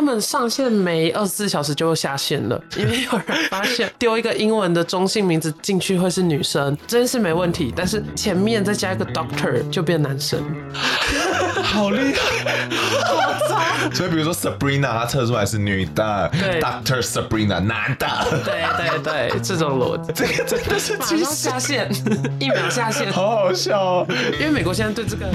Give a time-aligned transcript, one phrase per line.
[0.00, 10.42] 他们上线没二十四小时就下线了，因为有人发现丢一个英文的中性名字进去会是女生，这件事没问题，但是前面再加一个 doctor 就变男生，
[11.62, 12.66] 好厉害，
[13.04, 13.90] 好渣。
[13.92, 18.06] 所以比如说 Sabrina，她测出来是女的，对，Doctor Sabrina 男的，
[18.42, 21.90] 对对对，这种逻辑，这个真的是马上下线，
[22.38, 24.06] 一秒下线，好好笑哦，
[24.40, 25.26] 因为美国现在对这个。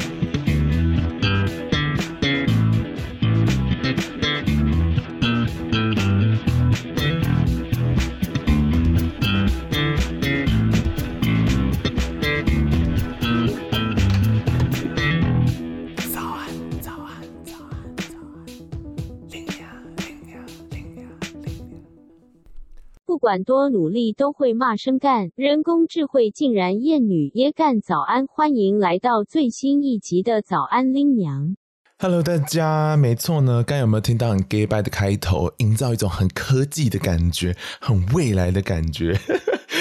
[23.25, 25.31] 管多努力，都会骂声干。
[25.35, 27.81] 人工智慧竟然厌女也干。
[27.81, 31.55] 早安，欢迎来到最新一集的早安拎娘。
[31.97, 33.63] Hello，大家，没错呢。
[33.63, 39.19] 刚有没有听到很 gay by 的开头，营造一种很科技的感觉，很未来的感觉。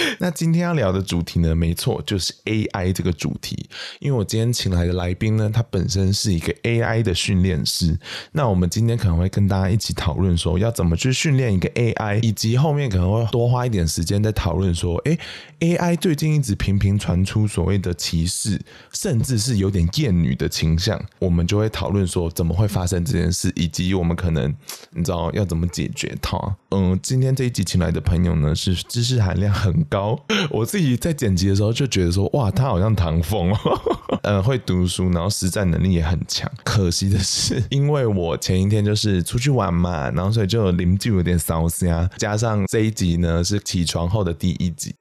[0.18, 3.68] 那今天要聊的主题呢，没错，就是 AI 这个主题。
[4.00, 7.98] 因为我今天请来的来宾呢，他本身是一个 AI 的训练师。
[8.32, 15.18] 那我们今天可能会跟大家一起讨论说，要怎么去训练一个 AI，以及后面可能会多花一点时间在讨论说，诶
[15.60, 18.60] ，AI 最近一直频频传出所谓的歧视，
[18.92, 24.54] 甚至是有点厌女的倾向，我们就会讨论说，怎么会发生这件事，以及我们可能
[24.90, 26.38] 你知道要怎么解决它。
[26.76, 30.18] 嗯，今天这一集请来的朋友呢，是知识含量很高。
[30.50, 33.80] 我自己在剪辑的时候就觉得说，哇，他好像唐风哦，
[34.24, 36.50] 嗯， 会读书，然后实战能力也很强。
[36.64, 44.92] 可惜的是，因为我前一天就是出去玩嘛，然后所以就邻居有点烧声，加上这一集呢是起床后的第一集。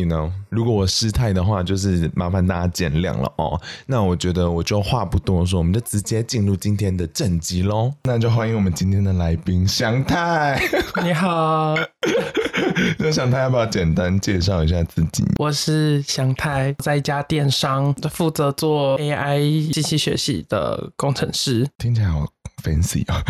[0.00, 3.60] You know，如果我失态的话，就是麻烦大家见谅了哦。
[3.84, 7.92] 那我觉得我就话不多说，我们就直接进入今天的正集喽。
[8.04, 10.58] 那就欢迎我们今天的来宾祥太。
[11.04, 11.74] 你好，
[12.98, 15.22] 那祥太要不要简单介绍一下自己？
[15.36, 21.68] 我是祥太，在一家电商负责做 AI 机器学习的工程师。
[21.76, 22.26] 听起来好
[22.62, 23.22] fancy 啊，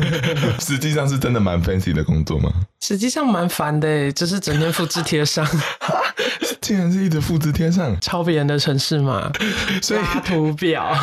[0.60, 2.50] 实际上是真的蛮 fancy 的工作吗？
[2.80, 5.46] 实际上蛮烦的，就是整天复制贴上。
[6.60, 9.30] 竟然是一直复制贴上，抄别人的城市嘛，
[9.82, 10.94] 所以图表，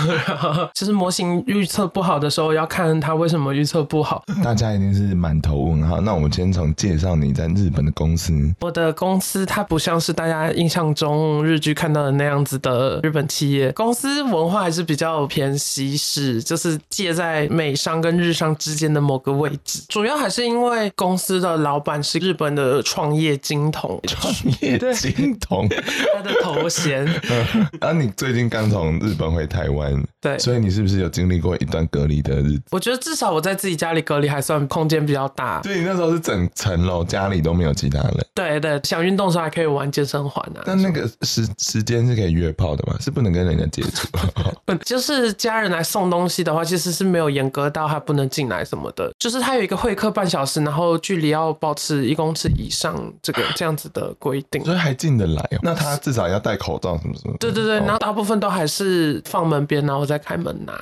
[0.74, 4.24] 其 实模型预测不好的时候，要看它为什么预测不好。
[4.44, 6.00] 大家一定是满头问号。
[6.00, 8.28] 那我们先从介绍你在日本的公司。
[8.60, 19.82] 我的公司它不像是大家印象中日剧看到的那样子的日本企业，公司文化还是比较偏西式，就是介在美商跟日商之间的某个位置。
[19.90, 25.57] 主要还是因为公司的老板是日本的创业金童，创业金童。
[26.14, 27.08] 他的头衔。
[27.80, 32.64] 啊，你最近刚从日本回台湾，对，所以你是不是有经历过一段隔离的日子？
[32.72, 35.62] 我觉得至少我在自己家里隔离还算空间比较大。
[35.62, 38.26] 对，你那时候是整层楼，家里都没有其他人。
[38.34, 40.62] 对对，想运动的时候还可以玩健身环啊。
[40.66, 42.98] 但那个时时间是可以约炮的嘛？
[43.00, 44.08] 是不能跟人家接触？
[44.84, 49.12] 就是家人来送东西的话，其实是没有严格到他不能进来什么的。
[49.18, 54.64] 就是他有一个会客半小时，然后距离要保持一公尺以上，这个这样子的规定。
[54.64, 55.37] 所以还进得来。
[55.62, 57.36] 那他至少要戴口罩什么什么？
[57.40, 60.74] 对对对，然后大部分都还是放门边，然后再开门拿。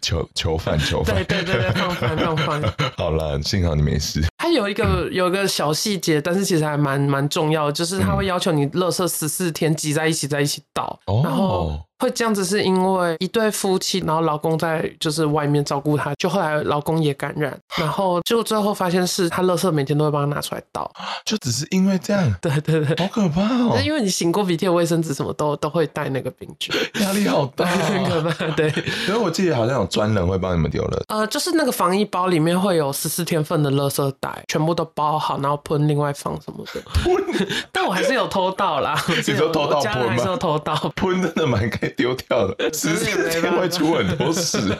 [0.00, 1.14] 囚囚犯囚犯。
[1.14, 2.62] 对对对对，放翻放翻。
[2.96, 4.22] 好了，幸好你没事。
[4.38, 11.80] 他有一个有一个小细节，但是其实还蛮蛮重要的，就是他会要求你垃圾十四天挤在一起在一起倒，嗯、然后。
[11.98, 20.90] 会这样子是因为一对夫妻，然后老公在就是外面照顾他，就后来老公也感染，然后就最后发现是他垃圾每天都会帮他拿出来倒，
[21.24, 23.78] 就只是因为这样，对对对，好可怕哦！
[23.84, 28.46] 因为你擤过鼻涕、卫生纸什么都都会带那个病菌， 压力好大， 很可怕。
[28.56, 28.72] 对，
[29.08, 36.80] 因为我记得好像有专人会帮你们丢了，呃，就是那个防疫包里面会有十四天份的垃圾袋，全部都包好，然后喷另外放什么的。
[37.02, 40.08] 喷，但我还是有偷到啦，你说偷到喷吗？
[40.10, 44.58] 还是有偷到，喷真的蛮可以丢掉的，十四天会出很多事。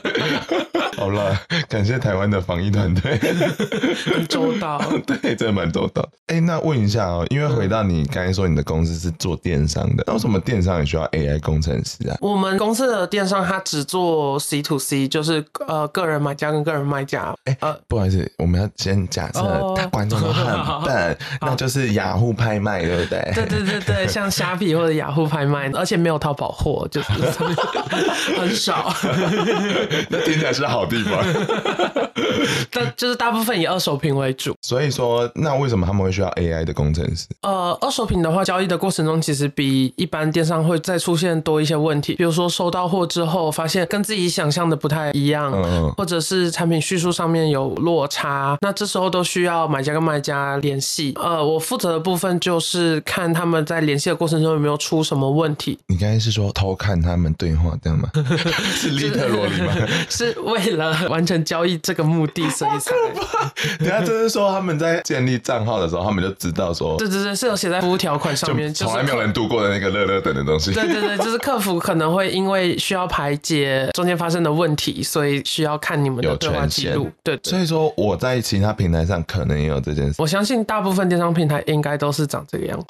[0.96, 3.18] 好了，感谢台湾的防疫团队，
[4.06, 4.80] 很 周到。
[5.06, 6.02] 对，真的蛮周到。
[6.28, 12.16] 哎、欸，那问一下哦、喔，因为回到你刚才说你的公司是做电商的，那为什么电商也需要 AI 工程师啊？
[12.20, 17.34] 我们公司的电商它只做 C to C，就是呃个人买家跟个人卖家。
[17.44, 19.40] 哎、欸，呃，不好意思，我们要先假设
[19.76, 23.32] 他观众都很笨，那就是雅虎拍卖，对不对？
[23.34, 26.88] 对对对对，像虾皮或者雅虎拍卖，而且没有淘宝货。
[26.96, 27.12] 就 是
[28.38, 28.90] 很少。
[30.08, 31.22] 那听起来是好地方。
[32.70, 34.54] 但就是大部分以二手品为主。
[34.62, 37.26] 所以说，那为什么他们会需要 AI 的工程师？
[37.42, 51.12] 呃，二手品的话，交易的过程中其实比一般电商会再出现多一些问题，比如说收到货之后发现跟自己想象的不太一样，嗯、或者是产品叙述上面有落差，那这时候都需要买家跟卖家联系。
[51.16, 55.78] 呃，我负责的部分就是看他们在联系的过程中有没有出什么问题。
[55.88, 58.08] 你刚才是说偷看他们对话这样吗？
[58.76, 59.72] 是利特罗里吗？
[60.08, 62.94] 是为了完成交易这个目的，所以才。
[63.78, 70.72] 等下就是说他们在建立账号的时候，他们就知道说，对对对，是有写在服务条款上面，从来没有人度过的那个乐乐等的东西。
[70.72, 77.10] 对对对， 就是客服可能会因为需要排解中间发生的问题，所以需要看你们的对话记录。
[77.22, 80.14] 对，所以说我在其他平台上可能也有这件事。
[80.18, 82.86] 我相信大部分电商平台应该都是长这个样子。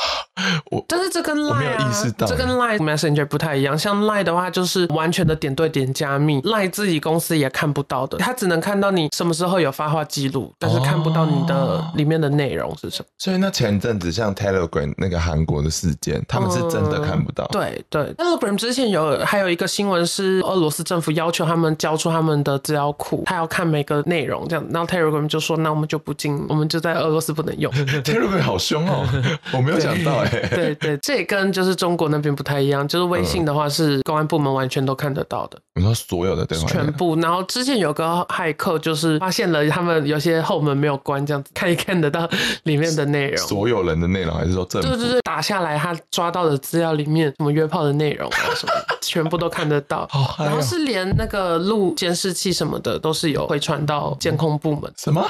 [0.70, 3.76] 我，但是这跟 Line 啊，没有意识到，这跟 Line Messenger 不太一样。
[3.86, 13.06] 像 Line 的话，就是完全的点对点加密，Line 自己公司也看不到的，他只能看到你什么时候有发话记录，但是看不到你的里面的内容是什么。
[13.16, 17.44] 所以那前阵子像 Telegram 那个韩国的事件，他们是真的看不到。
[17.44, 27.72] 嗯、对对，Telegram 之前有还有一个新闻是俄罗斯政府要求他们交出他们的资料库，他要看每个内容这样，然后 Telegram 就说那我们就不进，我们就在俄罗斯不能用。
[28.02, 29.06] Telegram 好凶哦，
[29.52, 30.28] 我没有想到哎。
[30.50, 35.58] 对对，这也跟就是中国那边不太一样，就是微信的话是公安部门完全都看得到的。
[35.74, 36.66] 你说所有的对话？
[36.68, 37.16] 全部。
[37.16, 42.28] 然后之前有个骇客就是发现了他们有些后门没有关，这样子看一看得到
[42.64, 43.46] 里面的内容。
[43.46, 44.88] 所有人的内容还是说政府？
[44.88, 50.08] 对对对，打下来他抓到的资料里面什么约炮的内容啊什么，全部都看得到。
[50.14, 54.90] 哦然后是连那个录监视器什么的都是有回传到监控部门。
[54.96, 55.26] 什么？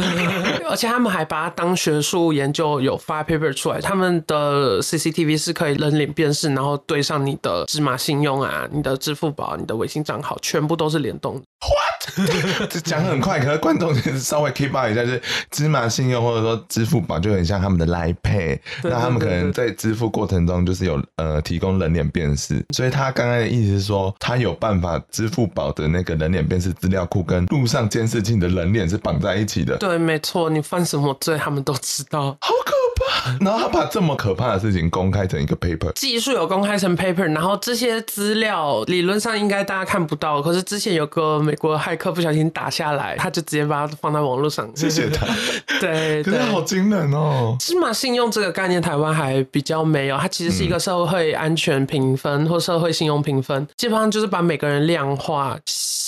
[0.68, 11.40] 而且他们还把它当学术研究，有发 paper 出来，他们的 CCTV 是可以人脸辨识，然后对上你的芝麻信用啊、你的支付宝、你的微信账号，全部都是联动的。
[11.60, 12.68] What？
[12.68, 29.78] 这讲很快，可是观众稍微 keep up 一下，就是芝麻信用或者说支付宝就很像他们的 Line Pay，那他们可能在支付过程中就是有呃提供人脸辨识，所以他刚刚的意思是说，他有办法支付宝的那个人脸辨识资料库跟路上监视器的人脸是绑在一起的。
[29.78, 32.36] 对，没错，你犯什么罪，他们都知道。
[32.42, 32.79] 好可怕！
[33.40, 44.70] 然后他把这么可怕的事情公开成一个 paper，技术有公开成 paper，然后这些资料理论上应该大家看不到，可是之前有个美国骇客不小心打下来，他就直接把它放在网络上。
[44.74, 45.26] 谢谢他。
[45.80, 47.56] 对，可是好惊人哦！
[47.58, 50.16] 芝麻信用这个概念，台湾还比较没有。
[50.18, 55.56] 它其实是一个社会安全评分或社会信用评分，基本上就是把每个人量化。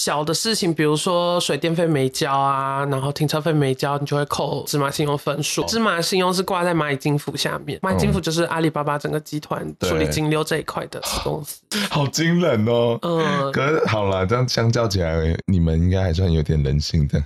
[0.05, 5.63] 小的事情，比如说水电费没交啊，然后停车费没交，你就会扣芝麻信用分数。
[5.67, 11.61] 芝麻信用是挂在蚂蚁金服下面，蚂蚁金服就是阿里巴巴整个集团处理金流这一块的子公司。
[11.89, 12.99] 好惊人哦！
[13.03, 15.15] 嗯，可是好了，这样相较起来，
[15.47, 17.23] 你们应该还算有点人性的。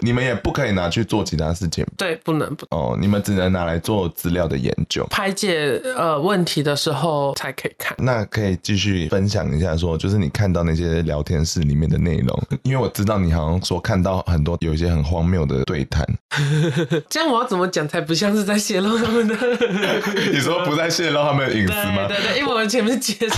[0.00, 7.94] 你们也不可以拿去做其他事情，对，不能不哦，你们只能拿来做资料的研究，排解呃问题的时候才可以看。
[7.98, 16.06] 那可以继续分享一下，说就是你看到那些聊天室里面的内容，因为我知道你好像说看到很多有一些很荒谬的对谈，
[17.08, 19.36] 这样我要怎么讲才不像是在泄露他们的？
[20.32, 22.06] 你说不再泄露他们的隐私吗？
[22.08, 23.36] 对对对，因为我们前面接着。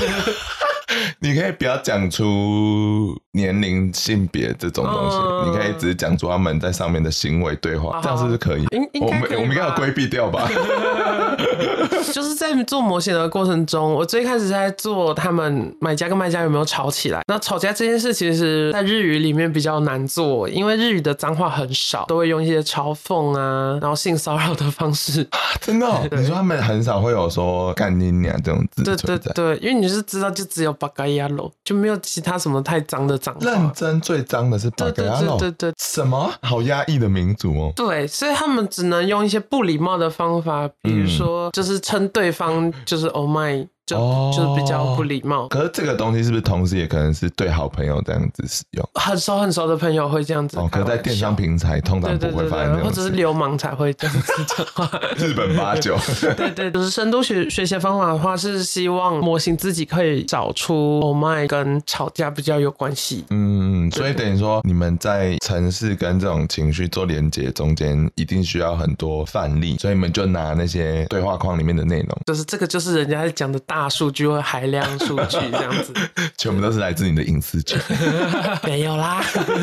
[1.21, 8.67] 你可以不要讲出年龄、性别这种东西，嗯、你可以只是讲出他们在上面的行为对话，这样是不是可以？
[9.01, 10.49] 我们我们应该要规避掉吧？
[12.13, 17.23] 就是在做模型的过程中，我最开始在做他们买家跟卖家有没有吵起来。
[17.29, 25.27] 那吵架这件事，其实在日语里面比较难做，因为日语的脏话很少，都会用一些嘲讽啊，然后性骚扰的方式。
[25.61, 26.07] 真的、哦？
[26.11, 28.83] 你说他们很少会有说干你娘这种字？
[28.83, 30.73] 对对对，因为你是知道，就只有。
[30.83, 33.41] 八嘎呀喽，就没有其他什么太脏的脏话。
[33.43, 35.07] 认真最脏的是对对
[35.39, 36.29] 对对，什么？
[36.47, 37.73] 好压抑的民族哦。
[37.77, 43.67] 对，所以他们只能用一些不礼貌的方法，比如说，就是称对方就是 Oh my。
[43.85, 43.97] 就
[44.33, 48.89] 就是比较不礼貌，可是这个东西是不是同时也可能是对好朋友这样子使用？
[48.95, 50.57] 很熟很熟的朋友会这样子。
[50.59, 55.01] 哦，可是在电商平台通常不会发生这样，或者是流氓才会这样子讲话。
[55.17, 55.97] 日本八九。
[56.37, 63.25] 对对，就是深度学学习方法的话，是希望模型自己可以找出 Oh my 跟吵架比较有关系。
[63.31, 73.83] 嗯，所以等于说你们在城市跟这种情绪做连接中间，一定需要很多范例，所以你们就拿那些对话框里面的内容，就是这个就是人家在讲的大。
[73.83, 75.93] 大数据或海量数据这样子，
[76.39, 77.81] 全部都是来自你的隐私权。
[78.63, 79.21] 没有啦。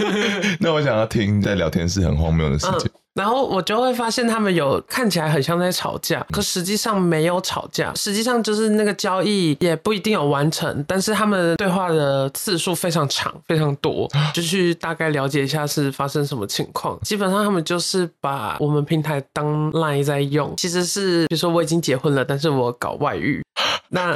[0.60, 2.90] 那我想要听在聊天室很荒谬的事情。
[3.14, 16.98] 然后我就会发现他们有看起来很像在吵架，可实际上没有吵架，实际上就是那个交易也不一定有完成，但是他们对话的次数非常长，非常多， 就去大概了解一下是发生什么情况。
[17.02, 23.42] 基本上他们就是把我们平台当 Line 在用，其实是比如说我已经结婚了，但是我搞外遇。
[23.92, 24.16] 那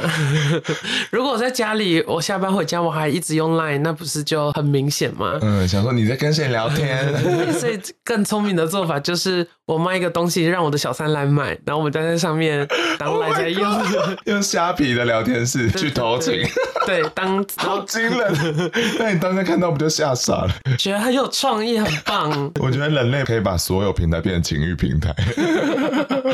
[1.10, 5.38] 如果我在家里，我下班回家我还一直用 Line，那不是就很明显吗？
[5.42, 7.04] 嗯，想说你在跟谁聊天？
[7.52, 12.66] 所以更聪明的做法就是我卖一个东西，让我的小三来买，然后我们在那上面
[12.98, 13.86] 当 Line 在用，oh、
[14.26, 16.46] 用虾皮的聊天室去偷情。
[16.86, 18.70] 对，当好惊人！
[18.98, 20.50] 那你当时看到不就吓傻了？
[20.78, 22.52] 觉得很有创意，很棒。
[22.60, 25.14] 我觉得人类可以把所有平台变成情欲平台。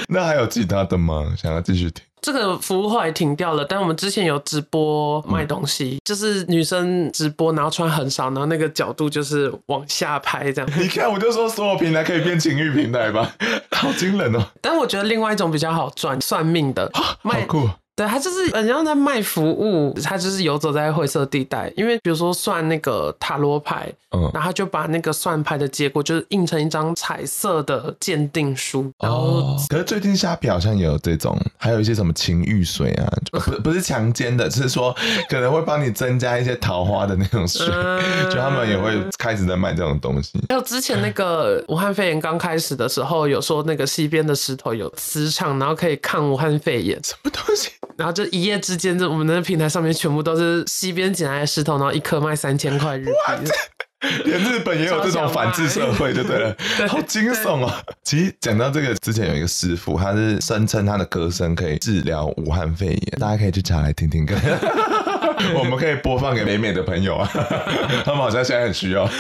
[0.09, 1.32] 那还有其他的吗？
[1.40, 2.04] 想要继续听？
[2.22, 10.70] 这个服务后来停掉了，但我们之前有直播卖东西，嗯、就是女生直播，然后穿很少，然后那个角度就是往下拍这样。
[10.78, 13.34] 你看，我就说所有平台可以变情欲平台吧，
[13.72, 14.44] 好惊人哦！
[14.60, 16.90] 但我觉得另外一种比较好赚，算命的，
[17.22, 17.68] 卖好酷。
[18.00, 21.71] 对，他就是很像在卖服务，他就是游走在灰色地带。
[21.76, 28.90] 因为比如说算那个塔罗牌，嗯，然后他就把那个算牌的结果就是印成一张彩色的鉴定书。
[28.99, 33.38] 然后，哦、可是最近虾皮好像也有这种，还有一些什么情欲水啊，不
[33.69, 34.97] 不是强奸的，只是说
[35.28, 40.42] 可能会帮你增加一些桃花的那种水，嗯、就他们也会开始在卖这种东西。
[40.49, 47.69] 还有之前那个武汉肺炎刚开始的时候，有说那个西边的石头有磁场，然后可以抗武汉肺炎，什么东西？
[48.00, 53.12] 然后就一夜之间，这我们的平台上面全部都是西边捡来的石头，然后一颗卖三千块日币。
[54.25, 57.71] 连日本也有这种反制社会，就对了，对 好惊悚哦！
[58.02, 64.40] 其实讲到这个，之前有一个师傅，他是声称他的歌声可以治疗武汉肺炎，大家可以去查来听听看。
[65.56, 67.28] 我们可以播放给美美的朋友啊，
[68.04, 69.09] 他们好像现在很需要。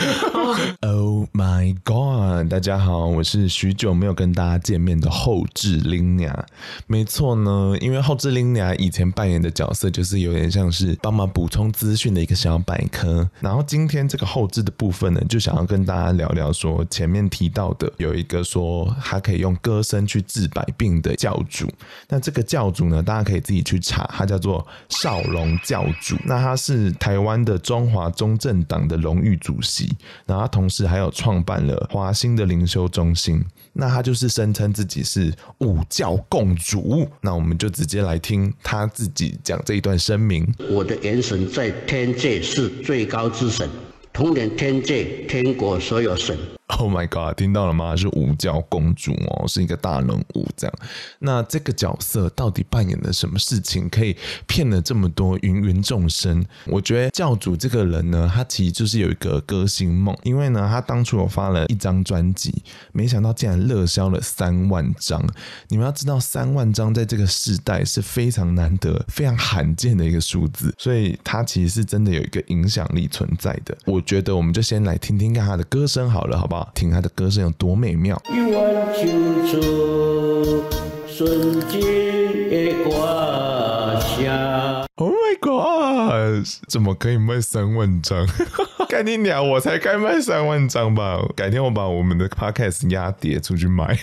[0.80, 2.50] Oh my god！
[2.50, 6.46] 大家好，我是许久没有跟大家见面的后置林雅。
[6.86, 13.28] 没错呢，因为后置林雅以前扮演的角色就是有点像是帮忙补充资讯的一个小百科。
[13.40, 21.70] 然后今天这个后置的部分呢，就想要跟大家聊聊说前面提到的有一个说他可以用歌声去治百病的教主。
[22.08, 26.09] 那这个教主呢，大家可以自己去查，他叫做少龙教主。
[26.24, 29.90] 那他是台湾的中华中正党的荣誉主席，
[30.26, 33.44] 然后同时还有创办了华兴的灵修中心。
[33.72, 37.08] 那他就是声称自己是五教共主。
[37.20, 43.68] 那我们就直接来听他自己讲这一段声明：我的元神在天界是最高之神，
[44.12, 46.36] 统领天界天国所有神。
[46.78, 47.36] Oh my god！
[47.36, 47.96] 听到了吗？
[47.96, 50.74] 是五教公主哦，是一个大人物这样。
[51.18, 56.44] 那这个角色到底扮演了什么事情，可以骗了这么多芸芸众生？
[56.66, 62.62] 我觉得教主这个人呢，他其实就是有一个歌星梦，因为呢，他当初有发了一张专辑，
[62.92, 65.22] 没想到竟然热销了三万张。
[65.68, 73.76] 你们要知道，三万张在这个时代是非常难得、非常罕见的一个数字，所以他其实是真的有一个影响力存在的。
[73.84, 76.59] 我觉得我们就先来听听看他的歌声好了，好不好？
[76.74, 78.20] 听他的歌声有多美妙。
[78.30, 80.62] 一万青春
[81.06, 84.86] 瞬间挂下。
[84.96, 86.46] Oh my god！
[86.68, 88.26] 怎么可以卖三万张？
[88.88, 89.46] 干你娘！
[89.48, 91.18] 我才该卖三万张吧？
[91.36, 93.96] 改天我把我们的 podcast 压碟出去卖。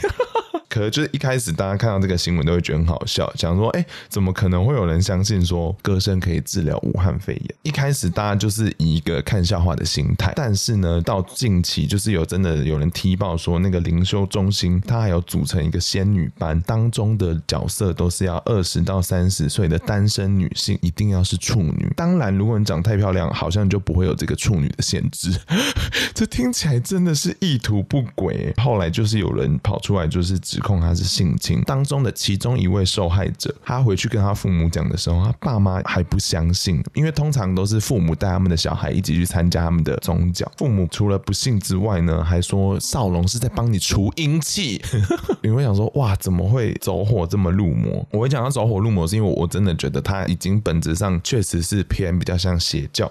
[0.78, 7.56] 可是就是一开始大家看到这个新闻都会觉得很好笑，想说，哎，怎么可能会有人相信说歌声可以治疗武汉肺炎？
[7.64, 21.92] 一开始大家就是以一个看笑话的心态，但是呢，到近期就是有真的有人踢爆说，那个灵修中心它还有组成一个仙女班，当中的角色都是要二十到三十岁的单身女性，一定要是处女。
[21.96, 25.32] 当然，如果你长太漂亮，好像就不会有这个处女的限制。
[26.14, 28.54] 这听起来真的是意图不轨。
[28.58, 44.82] 后来就是有人跑出来就是指控他是性侵当中的其中一位受害者，他回去跟他父母讲的时候，他爸妈还不相信，因为通常都是父母带他们的小孩一起去参加他们的宗教，父母除了不信之外呢，还说少龙是在帮你除阴气。
[45.42, 48.06] 你会想说，哇，怎么会走火这么入魔？
[48.12, 53.10] 我会讲到走火入魔，是因为我真的觉得他已经本质上确实是偏比较像邪教。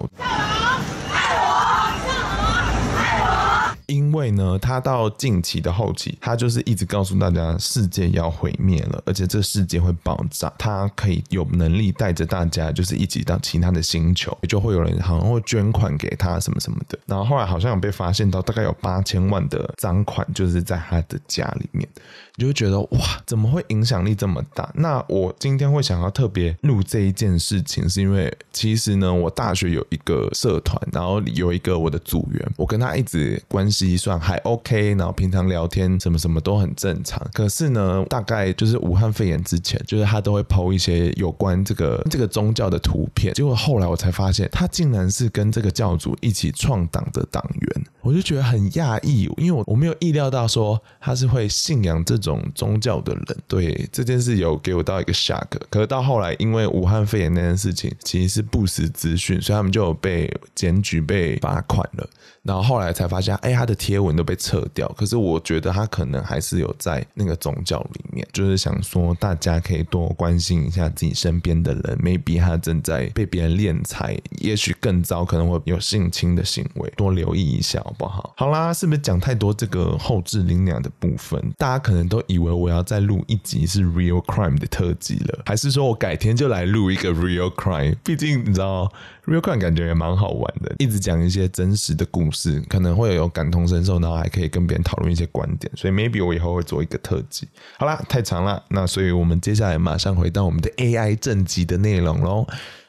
[3.87, 10.53] 因为呢，他到近期的后期，他就是一直告诉大家世界要毁灭了，而且这世界会爆炸。
[10.57, 16.99] 他可以有能力带着大家，就是一起到其他的星球，也就会有人好像会捐款给他什么什么的。
[17.05, 21.87] 然后后来好像有被发现到，大概有八千万的赃款就是在他的家里面。
[22.35, 24.69] 你就会觉得哇，怎么会影响力这么大？
[24.75, 33.76] 那我今天会想要特别录这一件事情，是因为其实呢，我大学有一个社团，然后有一个我的组员，我跟他一直关系。
[33.85, 37.21] 计算还 OK，然后平常聊天什么什么都很正常。
[37.33, 43.33] 可是呢，大概就是武汉肺炎之前，就是他都会 PO 一些有关这个这个宗教的图片。
[43.33, 53.37] 结果后来我才发现，他竟然是跟这个教主一起创党的党员，我就觉得很讶异，因为我我没有意料到说他是会信仰这种宗教的人。
[53.47, 55.45] 对这件事有给我到一个 shock。
[55.69, 62.09] 可是到后来，因为武汉肺炎那件事情其实是不实资讯，所以他们就有被检举、被罚款了。
[62.43, 64.87] 然后后来才发现，哎，他的贴文都被撤掉。
[64.97, 78.33] 可是我觉得他可能还是有在那个宗教里面，就是想说大家可以多关心一下自己身边的人，maybe 他正在被别人敛财，也许更糟，可能会有性侵的行为，多留意一下好不好？
[78.37, 81.39] 好啦，是不是讲太多这个后置灵娘的部分？
[81.57, 87.95] 大家可能都以为我要再录一集是 real crime 的特辑了，还是说我改天就来录一个 real crime？
[88.03, 88.91] 毕竟你知道。
[89.27, 97.45] Real Crime 感觉也蛮好玩的，一直讲一些真实的故事，可能会有感同身受，然后还可以跟别人讨论一些观点，所以 maybe 我以后会做一个特辑。
[97.77, 102.47] 好啦，太长了，那所以我们接下来马上回到我们的 AI 正集的内容喽，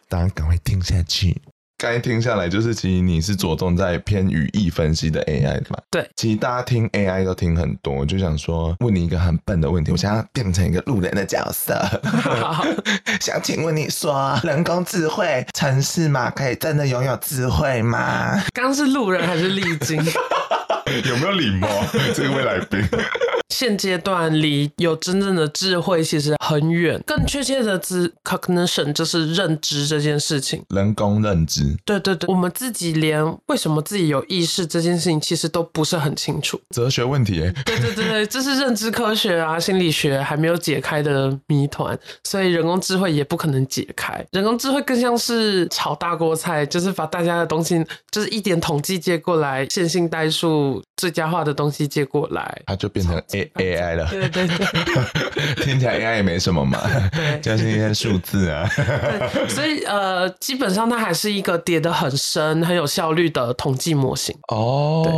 [0.09, 1.43] 大家赶快听下去。
[1.81, 5.79] 刚才听下来，就是其实你是着重在偏语义分析的 AI 嘛？
[5.93, 11.81] 对，其实大家听 AI 都听很多，就想说问你一个很笨的问题，我想要变成一个路人的角色，
[13.23, 18.43] 想请问你说，人工智慧城市嘛，可以真的拥有智慧吗？
[18.53, 19.97] 刚是路人还是历经？
[21.09, 21.69] 有没有礼貌？
[22.13, 22.81] 这个未来宾。
[23.49, 31.77] 现阶段离有真正的智慧其实很远，更确切的知 cognition 就是认知这件事情，人工认知。
[31.85, 36.61] 对对对，我们自己连为什么自己有意识这件事情其实都不是很清楚。
[36.71, 44.25] 哲学问题，对对对对，这是认知科学啊，心理学还没有解开的谜团，所以人工智慧也不可能解开。
[44.33, 53.51] 人工智慧更像是炒大锅菜，就是把大家的东西，就是一点统计借过来，线性代数最佳化的东西借过来，它就变成 A。
[53.55, 54.57] A I 了，对对对，
[55.65, 56.79] 听起来 A I 也没什么嘛，
[57.13, 58.69] 对，就是一些数字啊。
[58.75, 64.37] 对，所以呃，基本上它还是一个叠得很深、很有效率的统计模型。
[64.49, 65.13] 哦，对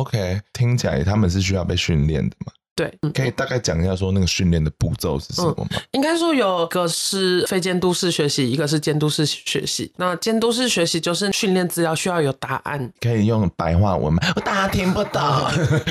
[0.00, 2.52] ，OK，听起来他们是需要被训练的嘛。
[2.76, 5.66] 对，可以大概讲一下说那个训练的步骤是什么吗？
[5.70, 9.90] 嗯、应该说有个是非监督式学习，一个是监督式学习。
[9.96, 14.22] 那监督式学习就是训练资料需要有答案，可以用白话文吗？
[14.36, 15.22] 我大家听不懂。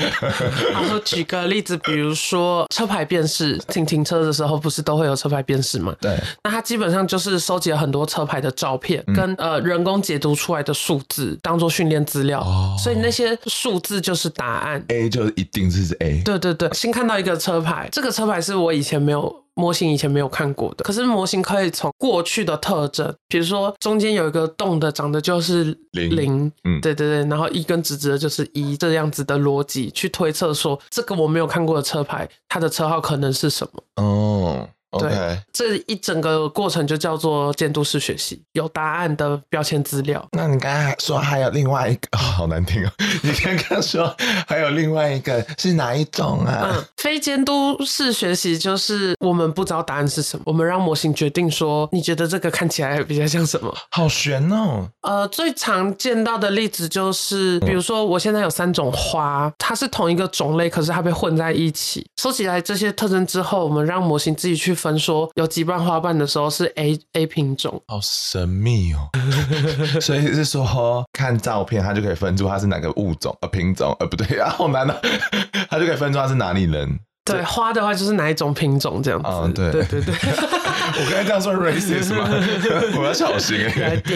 [0.72, 5.92] 然后举个例子，比如说车牌辨识，停停车的时候不是都会有车牌辨识吗？
[6.00, 6.16] 对。
[6.44, 14.84] 那它基本上就是收集了很多车牌的照片，嗯、跟呃人工解读出来的数字当做训练资料，哦、所以那些数字就是答案。
[14.86, 16.22] A 就一定是 A。
[16.24, 16.70] 对对对。
[16.76, 20.84] 新看到一个车牌，这个车牌是我以前没有模型以前没有看过的。
[20.84, 33.82] 可是模型可以从过去的特征，比如说中间有一个洞的，长得就是零，零嗯，对对对，然后一根直直的就是一，这样子的逻辑去推测说，这个我没有看过的车牌，它的车号可能是什么？
[33.96, 34.68] 哦。
[34.98, 40.24] 对.这一整个过程就叫做监督式学习，有答案的标签资料。
[40.32, 42.90] 那你刚才说还有另外一个， 哦、好难听哦。
[43.22, 44.14] 你刚刚说
[44.46, 46.70] 还有另外一个是哪一种啊？
[46.72, 53.74] 嗯，非监督式学习就是我们不知道答案是什么，我们让模型决定说，你觉得这个看起来比较像什么？
[53.90, 54.88] 好悬哦。
[55.02, 62.06] 呃，最常见到的例子就是，比如说我现在有三种花，它是同一个种类，可是它被混在一起。
[62.20, 64.76] 收起来这些特征之后，我们让模型自己去。
[64.76, 69.08] 分说有几瓣花瓣的时候是 A A 品种，好神秘哦。
[70.00, 74.96] 所以是说看照片，它就可以分出它是哪个物种呃品种呃不对啊，好难啊，
[75.70, 77.00] 它就可以分出它是哪里人。
[77.26, 79.28] 对，花的话就是哪一种品种这样子。
[79.28, 80.14] 嗯，对对对对。
[80.98, 82.28] 我刚才这样说 racist 吗？
[82.96, 84.00] 我要小心哎。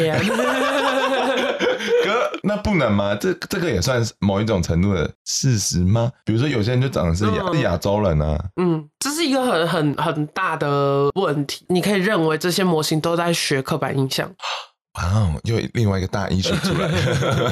[2.04, 3.14] 哥，那不能吗？
[3.14, 6.10] 这这个也算是某一种程度的事实吗？
[6.24, 8.38] 比如说有些人就长得是亚亚洲人啊。
[8.60, 11.64] 嗯，这是一个很很很大的问题。
[11.68, 14.30] 你可以认为这些模型都在学刻板印象。
[14.94, 16.90] 哇哦，又另外一个大医学出来。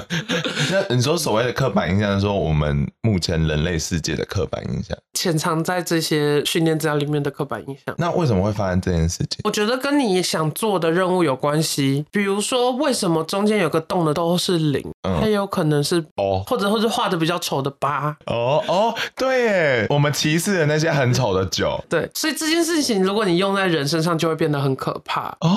[0.72, 7.94] 那你说所谓的刻板印象，是说我们目前人类世界的刻板印象，潜藏在这些训练资料里面的刻板印象。
[7.96, 9.38] 那为什么会发生这件事情？
[9.44, 12.04] 我觉得跟你想做的任务有关系。
[12.10, 14.84] 比如说，为什么中间有个洞的都是零？
[15.08, 18.16] 嗯，它有可能是哦，或者或者画的比较丑的八。
[18.26, 21.82] 哦哦，对耶，我们歧视的那些很丑的九。
[21.88, 25.28] 对，所以这件事情如果你用在人身上，就会变得很可怕。
[25.40, 25.56] 哦，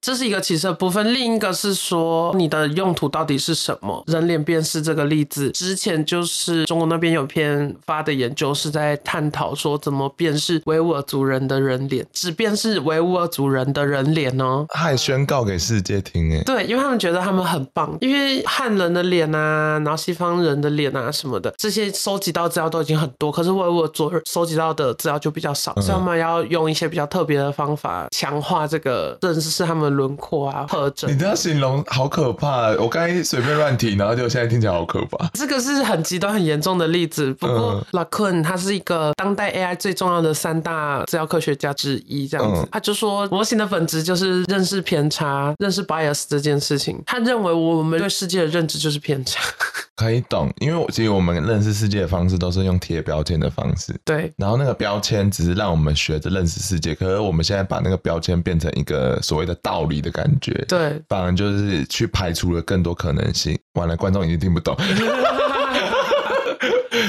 [0.00, 1.17] 这是一个歧视的部分。
[1.18, 4.04] 另一个是说你的用途到底是什么？
[4.06, 14.64] 人脸辨识这个例子，之前就是中国那边有篇发的研究是在探讨说怎么辨识维吾尔族人的人脸，只辨识维吾尔族人的人脸哦？
[14.68, 31.07] 他还宣告给世界听哎，对，因为他们觉得他们很棒，因为汉人的脸啊，然后西方人的脸啊什么的，这些收集到资料都已经很多，可是维吾尔族收集到的资料就比较少，所以我们要用一些比较特别的方法强化这个认识他们轮廓啊特征。
[31.08, 35.26] 你这样形容好可怕，我刚才随便乱提，然后就现在听起来好可怕。
[35.32, 37.32] 这个是很极端、很严重的例子。
[37.34, 47.02] 不过 l a c u n 他是一个当代 AI 最重要的三大资料科学家之一，这样子，他就说模型的本质就是认识偏差、认识 bias 这件事情。
[47.06, 49.40] 他认为我们对世界的认知就是偏差。
[49.96, 53.92] 可以懂，因为我其实我们认识世界的方式都是用贴标签的方式。
[54.04, 60.52] 对，然后那个标签只是让我们学着认识世界，可是我们现在把那个标签变成一个所谓的道理的感觉。
[60.68, 63.58] 对，反而就是去排除了更多可能性。
[63.74, 64.76] 完了，观众已经听不懂。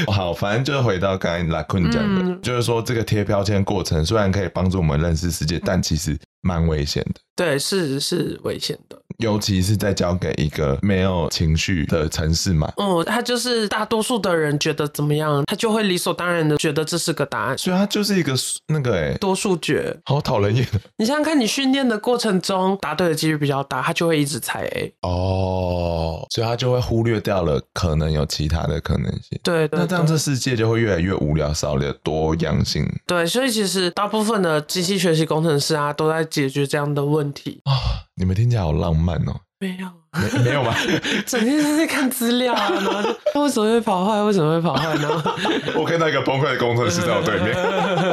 [0.08, 7.22] 好，反正就是回到刚才 LeCun 讲的，嗯、就是说这个贴标签过程虽然可以帮助我们认识世界，但其实蛮危险的。
[7.36, 9.02] 对，是是危险的。
[9.20, 18.34] 尤其是在交给一个没有情绪的城市嘛，嗯，他就是大多数的人觉得怎么样，他就会理所当然的觉得这是个答案，所以他就是一个
[18.68, 20.66] 那个哎，多数决，好讨人厌。
[20.98, 24.94] 你想想看，你训练的过程中答对的几率比较大，他就会一直猜 A。
[25.02, 29.40] 哦，所以他就会忽略掉了可能有其他的可能性。
[29.44, 32.86] 对，对，对，那这样这世界就会越来越无聊，少了多样性。
[33.06, 38.08] 对，所以其实大部分的机器学习工程师啊，都在解决这样的问题啊。
[38.16, 39.40] 你们听起来好浪漫哦。
[39.62, 40.74] 没有，没没有吗？
[41.28, 44.24] 整天在看资料啊，然后他为什么会跑坏？
[44.24, 45.24] 为什么会跑坏呢？
[45.76, 47.54] 我看到一个崩溃的工程师在我对面，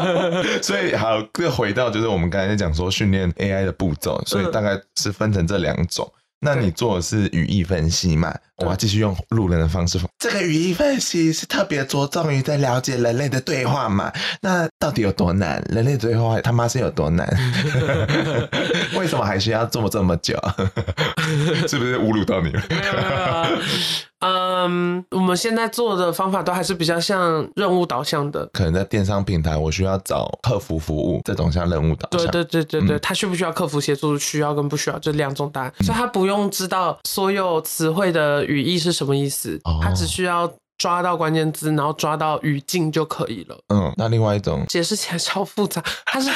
[0.61, 6.13] 所以好，又回到就是我们刚才在讲说训练 AI 的步骤，所以大概是分成这两种。
[6.41, 8.35] 那你做的是语义分析嘛？
[8.59, 9.99] 我要继续用路人的方式。
[10.19, 14.13] 这个语义分析是特别着重于在了解人类的对话嘛？
[14.41, 15.63] 那到底有多难？
[15.71, 17.27] 人类对话他妈是有多难？
[18.97, 20.37] 为什么还需要这么这么久？
[21.69, 22.63] 是不是侮辱到你了？
[24.21, 28.47] 嗯，我们现在做的方法都还是比较像任务导向的。
[28.47, 32.27] 可能在电商平台，我需要找客服服务，这种像任务导向。
[32.31, 34.19] 对对对对对，他需不需要客服协助？
[34.19, 35.73] 需要跟不需要，这两种答案。
[35.81, 43.59] 所以他不用知道所有词汇的语义是什么意思，他只需要抓到关键字，然后抓到语境就可以了。
[43.69, 46.31] 嗯，那另外一种解释起来超复杂，它是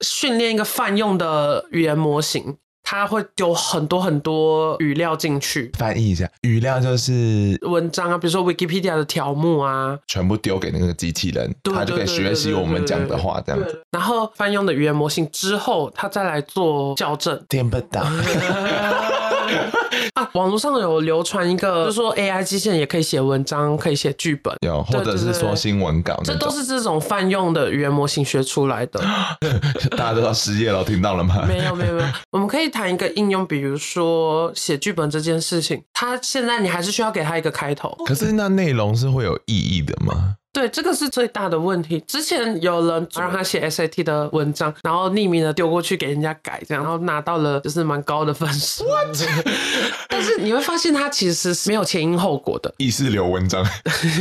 [0.00, 2.56] 训练一个泛用的语言模型。
[2.88, 13.82] 它会丢很多很多语料进去，翻译一下，语料就是文章啊，比如说 Wikipedia 的条目啊，全部丢给那个机器人，它就可以学习我们讲的话，这样子。
[13.90, 17.44] 然后泛用的语言模型之后，它再来做校正。
[17.48, 18.04] 听不到。
[20.14, 29.00] 啊，网络上有流传一个，就是说 AI 机器人也可以写文章，可以写剧本，有，或者是说新闻稿，这都是这种泛用的语言模型学出来的。
[29.96, 31.44] 大家都要失业了，听到了吗？
[31.48, 32.08] 没有，没有，没有。
[32.30, 37.96] 我们可以谈一个应用，比如说写剧本这件事情，它现在你还是需要给它一个开头。
[38.06, 40.36] 可是那内容是会有意义的吗？
[40.56, 42.02] 对，这个是最大的问题。
[42.06, 48.82] 之前有人让他写 SAT 的文章，然后匿名的丢过去给人家改，这样，然后拿到了就是蛮高的分数。
[48.84, 49.18] What?
[50.08, 53.62] 但是你会发现他其实是没有前因后果的，意识流文章。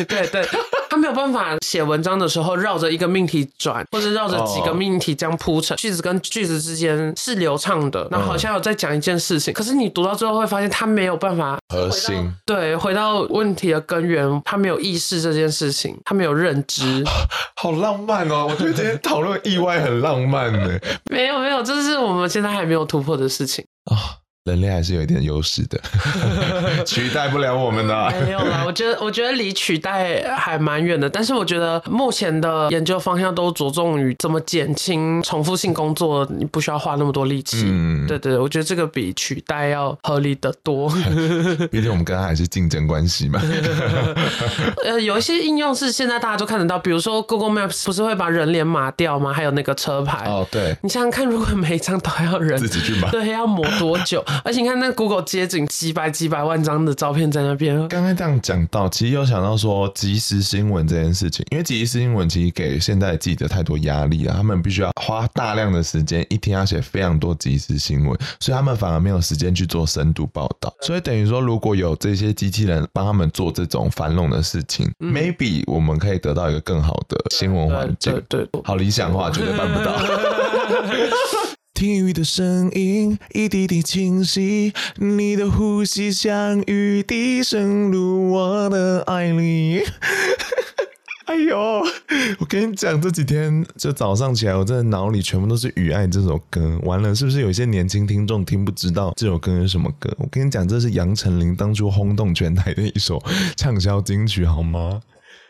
[0.10, 0.45] 对 对。
[0.95, 8.08] 他没有办法写文章的时候绕着一个命题转，或者绕着几个命题这样铺陈，句子跟句子之间是流畅的。
[8.10, 12.34] 那好像有在讲一件事情，可是你读到最后会发现他没有办法核心。
[12.45, 17.03] 对，回到问题的根源，他没有意识这件事情，他没有认知。
[17.62, 18.47] 好浪漫哦！
[18.49, 20.79] 我觉得今天讨论意外很浪漫呢。
[21.12, 24.23] 没有没有，这是我们现在还没有突破的事情啊。
[24.45, 25.81] 人类还是有一点优势的，
[26.86, 28.13] 取代不了我们的。
[28.23, 31.10] 没有啦，我觉得我觉得离取代还蛮远的。
[31.10, 37.63] 但是我觉得目前的研究方向都着重于怎么减轻重复性工作，你不需要花那么多力气。
[37.65, 40.88] 嗯，对对，我觉得这个比取代要合理的多。
[41.71, 43.41] 毕竟我们跟他还是竞争关系嘛。
[44.86, 49.34] 呃，有一些应用是现在大家都看得到，比如说 Google Maps 不是会把人脸码掉吗？
[49.34, 50.27] 还有那个车牌。
[50.27, 50.77] 哦，对。
[50.84, 54.23] 你想想看，如果每一张都要人自己去码，对，要抹多久？
[54.43, 57.76] 而且你看，那 Google 街景几百几百万张的照片在那边。
[57.88, 70.74] 刚刚这样讲到，其实又想到说即时新闻这件事情，因为即时新闻其实给现在记者太多压力了，他们必须要花大量的时间，一天要写非常多即时新闻，所以他们反而没有时间去做深度报道。
[70.82, 78.13] 所以等于说，如果有这些机器人帮他们做这种繁冗的事情，嗯，maybe 我们可以得到一个更好的新闻环境。
[78.13, 79.95] 对，对，对，好理想化，绝对办不到。
[81.75, 89.81] 听雨的声音一滴滴清晰，你的呼吸像雨滴渗入我的爱里。
[91.27, 91.57] 哎呦，
[92.39, 96.79] 我跟你讲，这几天就早上起来，我真的脑里全部都是《雨爱》这首歌。
[96.83, 100.15] 完了，是不是有一些年轻听众听不知道这首歌是什么歌？
[100.17, 103.21] 我跟你讲，这是杨丞琳当初轰动全台的一首
[103.57, 105.01] 畅销金曲，好吗？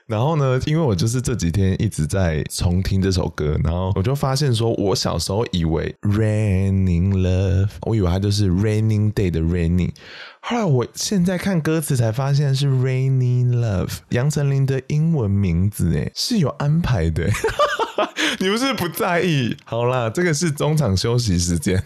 [0.08, 9.92] 然后呢，因为我就是这几天一直在重听这首歌，然后我就发现说，我小时候以为 Raining Love，我以为它就是 Raining Day 的 Raining，
[10.42, 17.28] 后来我现在看歌词才发现是 Raining Love，杨丞琳的英文名字诶是有安排的，
[18.40, 19.58] 你不是不在意？
[19.66, 21.84] 好啦，这个是中场休息时间。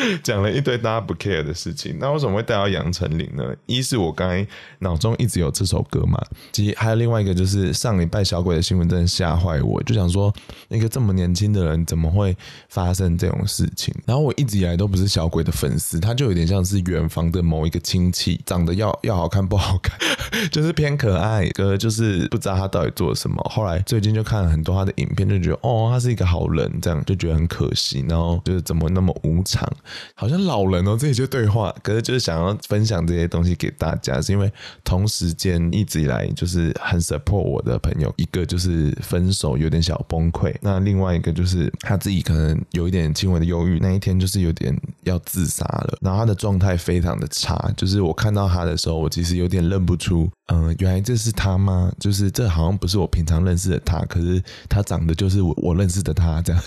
[0.22, 3.44] 讲了一堆大家不 care 的事情，那为什么会带到杨丞琳呢？
[3.66, 4.46] 一是我刚才
[4.78, 6.20] 脑中一直有这首歌嘛，
[6.52, 10.32] 其实还有另外一个就是上礼拜小鬼的新闻真的吓坏我，就想说
[10.68, 12.36] 一个这么年轻的人怎么会
[12.68, 13.94] 发生这种事情？
[14.06, 19.98] 然后我一直以来都不是小鬼的粉丝，他就有点像是远房的某一个亲戚，长得要要好看不好看，
[20.50, 23.36] 就是偏可爱，可就是不知道他到底做了什么。
[23.50, 28.04] 后来最近就看了很多他的影片，就觉得哦，他是一个好人，这样就觉得很可惜。
[28.08, 29.68] 然后就是怎么那么无常。
[30.14, 34.52] 好像老人哦，这里就对话，可是就是想要分享这些东西给大家，是因为
[34.84, 51.90] 同时间一直以来就是很 support 我的朋友，一个就是分手有点小崩溃，那另外一个就是他自己可能有一点轻微的忧郁，那一天就是有点要自杀了，然后他的状态非常的差，就是我看到他的时候，我其实有点认不出，嗯、原来这是他吗？
[51.98, 56.62] 就是这好像不是我平常认识的他，可是他长得就是我我认识的他这样，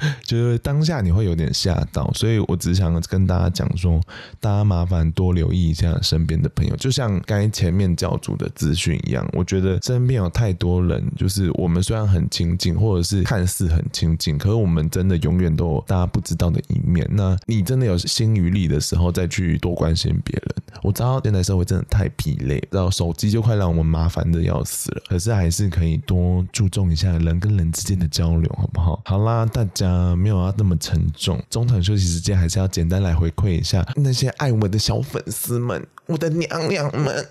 [0.24, 2.34] 就是当下你会有点吓到，所以。
[2.46, 3.98] 我只想跟大家讲说，
[4.38, 9.26] 大家麻烦多留意一下身边的朋友，就像刚才前面教主的资讯一样。
[9.32, 17.08] 我觉得身边有太多人，就是我们虽然很亲近，或者是看似很亲近，可是我们真的永远都有大家不知道的一面。
[17.12, 20.54] 那你真的有心余力的时候，再去多关心别人。
[20.82, 29.00] 我知道现在社会真的太疲累，然后手机就快让我们麻烦的要死了，可是还是可以多注重一下人跟人之间的交流，好不好？
[29.04, 29.83] 好啦，大家
[30.16, 32.34] 没有要那么沉重，中场休息时间。
[32.34, 37.26] 还是要简单来回馈一下那些爱我的小粉丝们，我的娘娘们，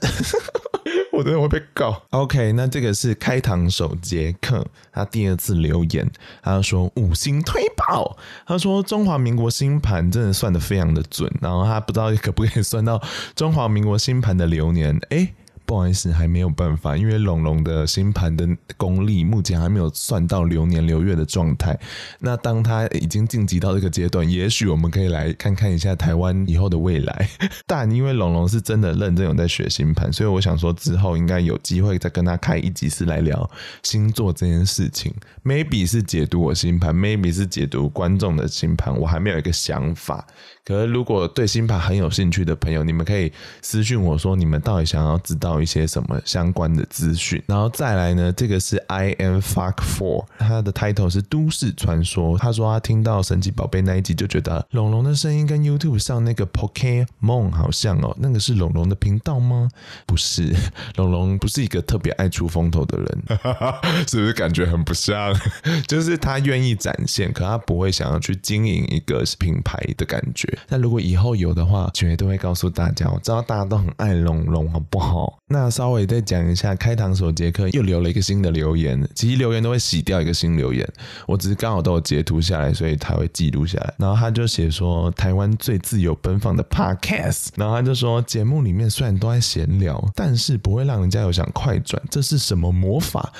[1.11, 2.01] 我真的会被告。
[2.11, 6.09] OK，那这个是开膛手杰克，他第二次留言，
[6.41, 13.01] 他说五星推爆，他说中华民国星盘真的算得非常的准，然后他不知道可不可以算到
[13.35, 15.33] 中华民国星盘的流年，哎。
[15.73, 21.75] 不好意思，还没有办法，因为龙龙的星盘的功力目前还没有算到流年流月的状态。
[22.19, 27.27] 那当他已经晋级到这个阶段，也许我们可以来看看一下台湾以后的未来。
[27.65, 33.49] 但因为龙龙是真的认真有在学星盘，所以我想说之后应该有机会再跟他开一集是来聊
[33.81, 35.11] 星座这件事情。
[35.43, 40.27] Maybe 是解读我星盘，Maybe 是解读观众的星盘，我还没有一个想法。
[40.65, 43.29] 可是，如果对星盘很有兴趣的朋友，你们可以
[43.61, 47.41] 私讯我说，你们到底想要知道一些什么相关的资讯。
[47.47, 52.37] 然后再来呢，这个是 I am fuck for，他的 title 是都市传说。
[52.37, 59.69] 他说他听到神奇宝贝那一集就觉得龙龙的声音跟 YouTube 上那个 Pokémon 好像哦，那个是龙龙的频道吗？
[60.05, 60.53] 不是，
[60.97, 63.23] 龙龙不是一个特别爱出风头的人，
[64.07, 65.33] 是不是感觉很不像？
[65.87, 70.51] 就是他愿意展现，可他不会想要去经营一个品牌的感觉。
[70.67, 73.09] 那如果以后有的话，绝对会告诉大家。
[73.09, 75.37] 我知道大家都很爱龙龙，好不好？
[75.53, 79.07] 那稍微再讲一下，开膛手杰克又留了一个新的留言。
[79.13, 80.85] 其实留言都会洗掉一个新留言，
[81.27, 83.93] 我只是刚好都有截图下来，所以他会记录下来。
[83.99, 87.49] 然后他就写说，台湾最自由奔放的 Podcast。
[87.55, 93.31] 然后他就说，节目里面虽然都在闲聊，但是不会让人家有想快转，这是什么魔法？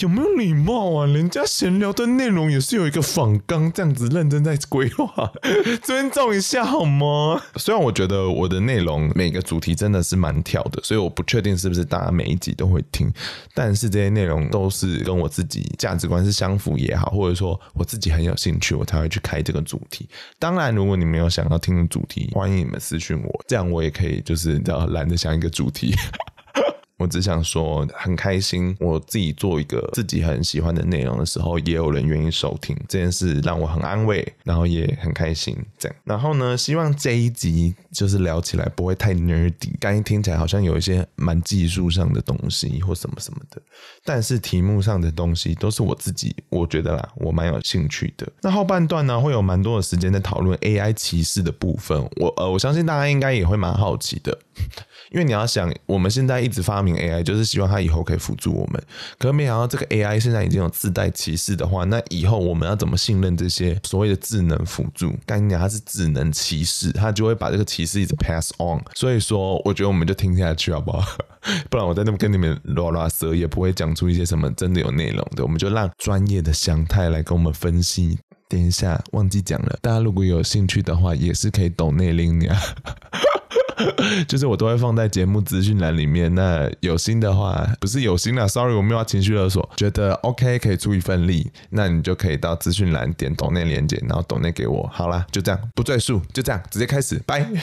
[0.00, 1.06] 有没有礼貌啊？
[1.06, 5.32] 人家闲聊的内容也是有一个访纲这样子认真在规划，
[5.82, 7.40] 尊重一下好吗？
[7.56, 13.10] 虽然我觉得我的内容每个主题真的是蛮跳的，所以我不确定是不是大家每一集都会听，
[13.54, 20.06] 但是这些内容都是跟我自己价值观是相符也好，或者说我自己很有兴趣，我才会去开这个主题。
[20.38, 25.94] 当然，如果你没有想要听的主题，欢迎你们私讯我，这样我也可以就是叫懒得想一个主题。
[26.98, 35.54] 我只想说，很开心，我自己做一个自己很喜欢的内容的时候，也有人愿意收听，这件事让我很安慰，然后也很开心。
[35.78, 43.60] 这样，然后呢，希望这一集就是聊起来不会太 nerdy，刚一听起来好像有一些蛮技术上的东西或什么什么的，
[44.02, 48.26] 但是题目上的东西都是我自己我觉得啦，我蛮有兴趣的。
[48.40, 54.38] 那后半段呢，会有蛮多的时间在讨论 AI 歧视的部分，我呃，我相信大家应该也会蛮好奇的。
[55.10, 58.82] 因为你要想，我们现在一直发明 AI，就是希望它以后可以辅助我们。
[59.18, 65.12] 可是没想到这个 AI 现在已经有自带歧视的话，那以后我们要怎么信任这些所谓的智能辅助？
[65.24, 68.80] 干你娘，它是智能歧视，它就会把这个歧视一直 pass on。
[68.94, 71.04] 所以说，我觉得我们就听下去好不好？
[71.70, 75.44] 不然我在那边跟你们啰啰嗦，也不会讲出一些什么真的有内容的。
[75.44, 78.18] 我们就让专业的祥太来跟我们分析。
[78.48, 82.60] 等一下，忘记讲了，大家如果有兴趣的话，也是可以抖内拎呀。
[84.26, 86.34] 就是我都会放在节目资讯栏里面。
[86.34, 89.68] 那有心的话，不是有心啦，sorry，我没有要情绪勒索。
[89.76, 94.88] 觉得 OK 可以出一份力，那你就可以到资讯栏点抖内连接，然后抖内给我。
[94.92, 97.46] 好啦，就这样，不赘述，就这样，直接开始，拜。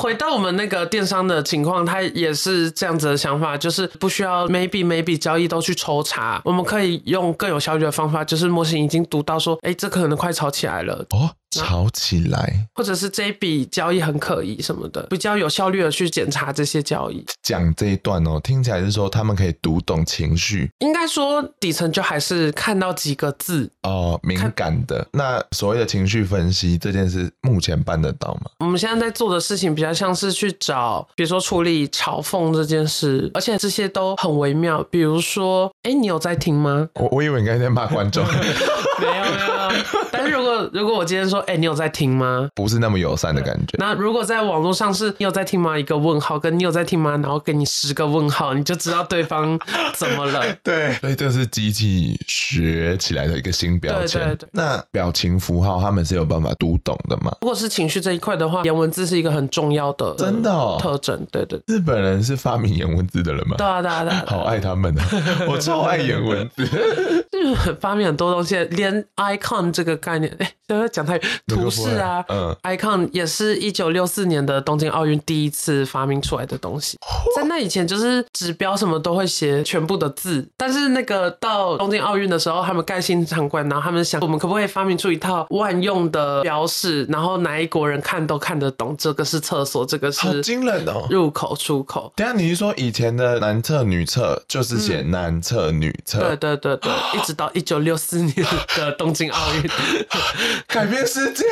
[0.00, 11.28] 回到我们那个电商的情况，他也是这样子的想法，就是不需要 maybe maybe 交易都去抽查，我们可以用更有效率的方法，就是模型已经读到说，哎、欸，这可能快炒起来了哦。
[11.50, 17.24] 吵起来，或者是这一笔交易很可疑什么的，比较有效率的去检查这些交易。
[17.42, 25.06] 讲这一段哦，听起来是说他们可以读懂情绪，应该说底层就还是看到几个字哦，敏感的。
[25.12, 28.50] 那所谓的情绪分析这件事，目前办得到吗？
[28.58, 34.82] 我们现在在做的事情比较像是去找，比如说处理嘲讽这件事，而且这些都很微妙。
[34.90, 36.88] 比如说，哎，你有在听吗？
[36.94, 38.24] 我我以为你刚才在骂观众，
[39.04, 40.04] 没有没有。
[40.10, 42.48] 但是如果如果我今天说，哎、欸，你有在听吗？
[42.54, 43.76] 不是那么友善的感觉。
[43.78, 45.78] 那如果在网络上是你有在听吗？
[45.78, 47.12] 一个问号，跟你有在听吗？
[47.12, 49.58] 然后给你十个问号，你就知道对方
[49.94, 50.42] 怎么了。
[50.62, 54.20] 对，所以这是机器学起来的一个新标签。
[54.22, 54.48] 对对对。
[54.52, 57.34] 那表情符号他们是有办法读懂的吗？
[57.40, 61.18] 如果是情绪这一块的话，颜文字是一个很重要的真的、哦、特征。
[61.30, 61.76] 对，对对。
[61.76, 63.56] 日本人是发明颜文字的人吗？
[63.56, 64.24] 对啊对啊对啊。
[64.26, 65.04] 好爱他们啊！
[65.48, 66.64] 我超爱颜文字。
[67.32, 70.34] 日本发明很多东西，连 icon 这个概念。
[70.38, 76.98] 哎，现在讲太图示啊，嗯，icon 也是一九六四年的东京奥运第一次发明出来的东西。
[77.36, 88.94] 在那以前，就是指标什么都会写全部的字，但是那个到东京奥运的时候，他们盖新场馆，然后他们想，我们可不可以发明出一套万用的标示，然后哪一国人看都看得懂？
[88.98, 92.12] 这个是厕所，这个是好惊人哦，入口出口。
[92.16, 96.18] 等下你是说以前的男厕女厕就是写男厕女厕？
[96.20, 98.46] 对对对对， 一直到一九六四年
[98.80, 99.70] 的东京奥运。
[100.68, 101.44] 改变世界，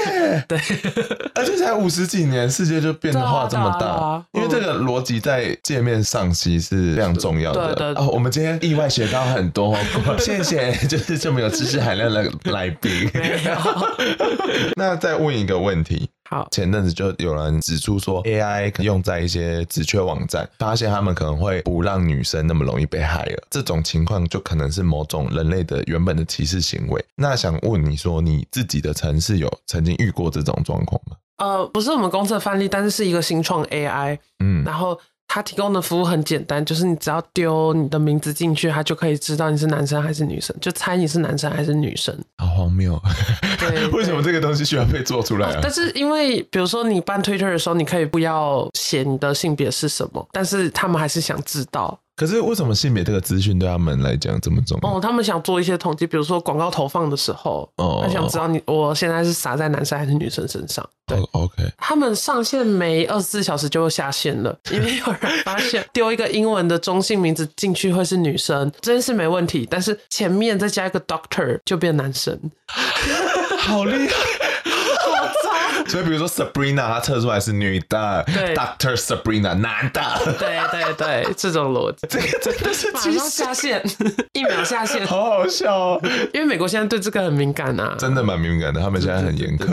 [0.47, 0.59] 对，
[1.35, 4.23] 而且才五十几年，世界就变化这么大。
[4.33, 7.75] 因为这个逻辑在界面上其实是非常重要的。
[7.75, 9.77] 对对，对哦，我们今天意外学到很多，
[10.19, 13.11] 谢谢，就是这么有知识含量的来宾。
[14.77, 16.11] 那再问一个问题。
[16.29, 23.43] 好，前阵子就有人指出说，AI 可用在一些职缺网站，发现他们可能会不让女生那么容易被害了。
[23.49, 27.05] 这种情况就可能是某种人类的原本的歧视行为。
[27.15, 31.17] 那想问你说，你自己的城市有曾经遇过这种状况吗？
[31.39, 34.99] 呃，不是我们公司的范例，但是是一个新创 AI，嗯，然后。
[35.29, 42.17] 它提供的服务很简单，就是你只要丢你的名字进去，它就可以知道你是男生还是女生，就猜你是男生还是女生。
[42.57, 43.01] 好荒谬！
[43.59, 45.61] 对， 为什么这个东西需要被做出来啊？
[45.63, 51.99] 但是因为比如说你办 Twitter 的时候，你可以不要写你的性别是什么，但是他们还是想知道。
[52.17, 54.89] 可是为什么性别这个资讯对他们来讲这么重要？
[54.89, 60.89] 哦，他们想做一些统计，比如说广告投放的时候，哦，他想知道你我现在是撒在男生还是女生身上。
[61.07, 61.63] 对，OK。
[61.77, 72.41] 他们上线没二十四小时就会下线了，因为有人发现丢一个英文的中性名字进去会是女生，这件事没问题，但是前面再加一个 Doctor 就变男生，
[73.61, 74.15] 好厉害。
[75.89, 80.03] 所以，比如说 Sabrina，她测出来是女的，对，Doctor Sabrina 男的，
[80.39, 83.83] 对对对，这种逻辑， 这个真的是马上下线，
[84.33, 86.01] 一秒下线， 好好笑哦。
[86.35, 89.67] 因为美国现在对这个很敏感啊，真的蛮敏感的，他们现在很严苛。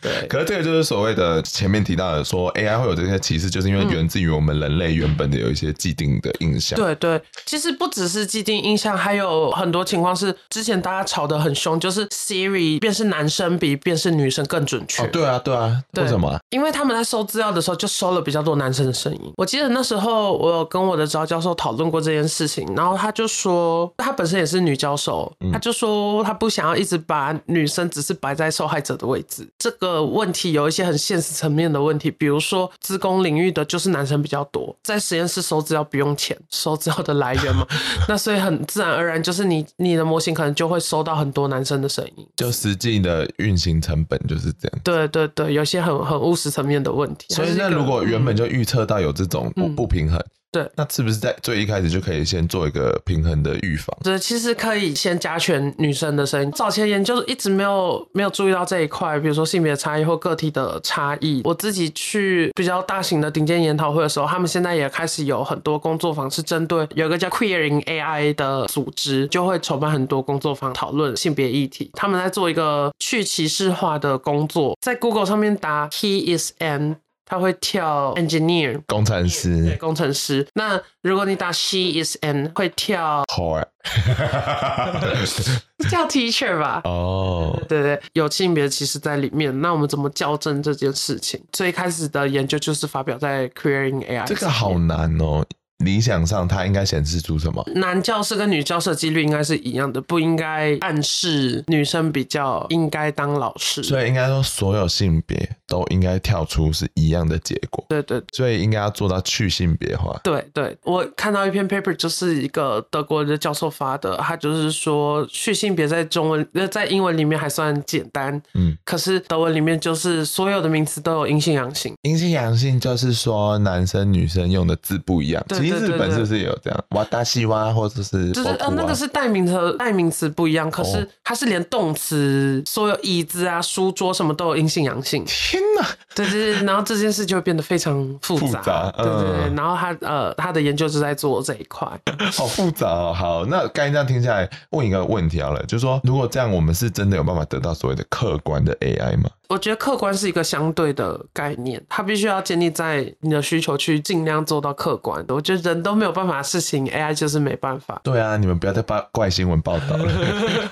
[0.00, 6.78] 对，可是这个就是所谓的前面提到的，说 AI 会有这些歧视，就是因为源自于我们人类原本的有一些既定的印象。
[6.78, 15.02] 对对，其实不只是既定印象，还有很多情况是之前大家吵得很凶，就是 Siri 便是男生比便是女生更准确。
[15.02, 15.40] 哦，对啊。
[15.44, 16.40] 对啊，为什么啊？
[16.50, 19.32] 因为他们在收资料的时候就收了比较多男生的声音。
[19.36, 29.48] 我记得那时候我有跟我的指导教授讨论过这件事情，然后他就说，他本身也是女教授，他就说他不想要一直把女生只是摆在受害者的位置。
[29.58, 37.66] 这个问题有一些很现实层面的问题，比如说资工领域的就是男生比较多，在实验室收资料不用钱，收资料的来源嘛，
[38.08, 44.80] 那所以很自然而然就是你你的模型可能就会收到很多男生的声音，就实际的运行成本就是这样。
[44.84, 45.31] 对对。
[45.34, 47.34] 对，有些很很务实层面的问题。
[47.34, 53.86] 所以，那如果原本就预测到有这种不不平衡，嗯、对，那是不是在最一开始就可以先做一个平衡的预防？
[54.04, 56.52] 对，其实可以先加权女生的声音。
[56.52, 61.40] 早前研究一直没有没有注意到这一块，比如说性别差异或个体的差异。
[61.44, 71.90] 我自己去比较大型的顶尖研讨会的时候，他们现在也开始有很多工作坊是针对有一个叫 Queering AI 的组织，就会筹办很多工作坊讨论性别议题。
[71.94, 76.96] 他们在做一个去歧视化的工作，在 Google 上面打 He is an
[77.32, 80.46] 他会跳 engineer 工程师，对，工程师。
[80.52, 83.64] 那如果你打 she is an 会跳 whore，
[85.88, 86.82] 叫 teacher 吧？
[86.84, 89.62] 哦，对对，有性别歧视在里面。
[89.62, 91.40] 那我们怎么校正这件事情？
[91.52, 95.42] 最开始的研究就是发表在 Queering AI，这个好难哦。
[95.78, 97.60] 理想上，它应该显示出什么？
[97.74, 103.82] 男教师跟女教师的几率应该是一样的，不应该暗示女生比较应该当老师。
[103.82, 107.82] 所以应该说，所有性别都应该跳出是一样的结果。
[107.88, 110.20] 对对，所以应该要做到去性别化。
[110.22, 121.94] 对对，我看到一篇 paper，就是一个德国的教授发的，他就是说去性别在中文呃在英文里面还算简单，嗯，可是德文里面就是所有的名词都有阴性阳性。
[122.02, 125.42] 阴性阳性就是说男生女生用的字不一样。
[125.48, 125.62] 对。
[125.62, 126.84] 日本是不是也有这样？
[126.90, 130.70] 哇达西哇，或者是就是呃，那个是代名词，代名词不一样。
[130.70, 135.24] 可是它是连动词，所有椅子啊、书桌什么都有阴性、阳性。
[135.24, 135.86] 天哪！
[136.14, 138.46] 对对对，然后这件事就会变得非常复杂。
[138.46, 139.54] 复杂，对对对。
[139.54, 141.88] 然后他呃，他的研究是在做这一块。
[142.32, 143.12] 好 复杂哦。
[143.12, 149.30] 好，那刚才这样听下来，问一个问题好了，就是说，如果这样，我们是真的有办法得到所谓的客观的 AI 吗？
[149.48, 155.34] 我觉得客观是一个相对的概念，它必须要建立在你的需求去尽量做到客观的。
[155.34, 158.00] 我觉得人都没有办法的事情，AI 就是没办法。
[158.02, 160.10] 对啊，你们不要再把怪新闻报道了，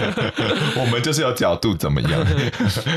[0.80, 2.26] 我们就是有角度怎么样？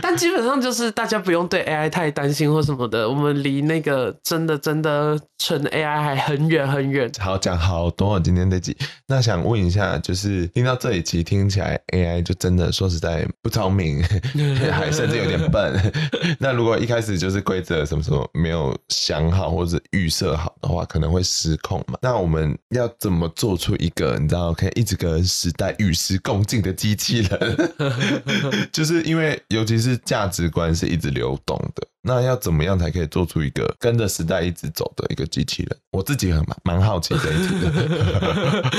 [0.02, 7.12] 但基本上就是大家不用对 AI 太担心或什么的，我们离那个真的真的纯 AI 还很远很远。
[7.20, 8.76] 好，讲好多今天这集，
[9.08, 14.04] 那想问一下，就是听到这里其实听起来 AI 就真的说实在不聪明，
[14.72, 15.74] 还甚至有点笨。
[16.40, 21.98] 那如果一开始就是规则什么什么没有想好或者预设好的话，可能会失控嘛？
[22.02, 27.72] 那我们要怎么做出一个你知道可以一直跟时代与时共进的机器人？
[28.72, 31.60] 就是因为尤其是价值观是一直流动
[32.06, 35.78] 那要怎么样才可以做出一个跟着时代一直走的一个机器人？
[35.92, 38.72] 我自己很蛮好奇这一题的。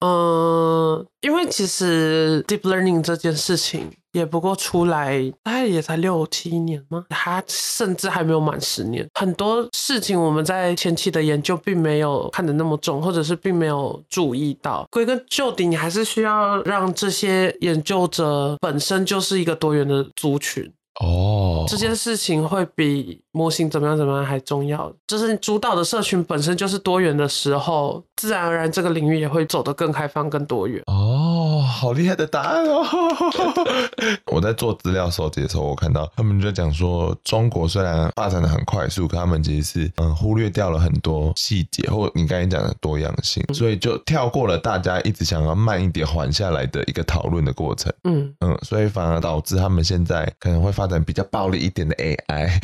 [0.00, 3.90] 嗯， 因为其实 deep learning 这件事情。
[4.14, 7.04] 也不过出来大概也才六七年吗？
[7.08, 9.04] 它甚至还没有满十年。
[9.18, 14.86] 很多事情我们在前期的研究并没有看得那么重，或者是并没有注意到。
[14.92, 20.72] 归根究底，你还是需要让这些研究者本身就是一个多元的族群。
[21.00, 24.92] 哦，这件事情会比模型怎么样怎么样还重要。
[25.08, 30.80] 就是主导的社群本身就是多元的时候，自然而然这个领域也会走得更开放、更多元。
[30.86, 31.43] 哦，
[31.74, 32.86] 好厉害的答案哦！
[34.30, 47.92] 我在做资料收集的时候，我看到他们就讲说，中国虽然发展的很快速，可他们其实是嗯忽略掉了很多细节，或你刚才讲的多样性，所以就跳过了大家一直想要慢一点缓下来的一个讨论的过程。
[48.04, 50.84] 嗯嗯，所以反而导致他们现在可能会发。
[50.84, 52.60] 发展比较暴力一点的 AI，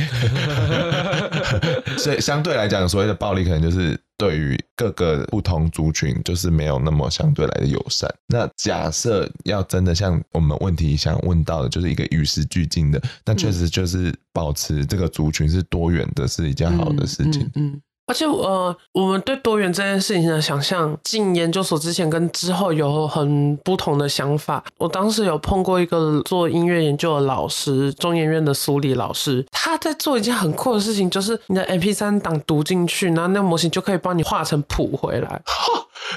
[1.97, 8.09] 所以相对来讲，所谓的暴力可能就是对于各个不同族群，就是没有那么相对来的友善。
[8.29, 17.43] 那假设要真的像我们问题想问到的，就是一个与时俱进的，那确实就是保持这个族群是多元的，是一件好的事情。
[17.55, 17.67] 嗯。
[17.67, 24.65] 嗯嗯而且呃，我们对多元这件事情的想象，进研究所之前跟之后有很不同的想法。
[24.79, 35.41] 我当时有碰过一个做音乐研究的老师，中研院的苏里老师，他在做一件很酷的事情，就是你的 MP 三档读进去，然后那个模型就可以帮你画成谱回来。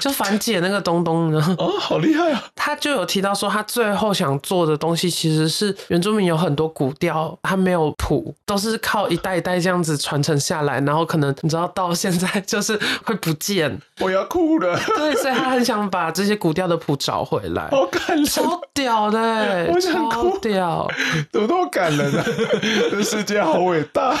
[0.00, 1.56] 就反解那个东东呢？
[1.56, 2.42] 哦，好厉害啊！
[2.56, 13.76] 他就有提到说，他最后想做的东西其实是原住民有很多古调，他没有谱，都是靠一代一代这样子传承下来，然后可能你知道到现在就是会不见。
[14.00, 14.78] 我要哭了。
[14.96, 17.68] 对，所以他很想把这些古调的谱找回来。
[17.70, 20.88] 好感人，超屌的，我想哭，超屌，
[21.32, 22.24] 怎么那么感人呢、啊？
[22.90, 24.16] 这世界好伟大。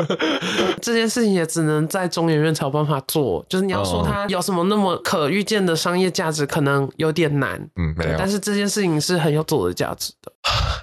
[0.80, 4.96] 这件事情也只能在中研院才有办法做，就是你要说他有什么那么。
[5.04, 8.16] 可预见的商业价值可能有点难，嗯，没有。
[8.18, 10.30] 但是这件事情是很有做的价值的。